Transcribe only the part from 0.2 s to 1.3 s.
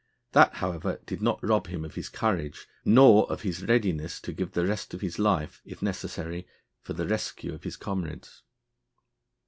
That, however, did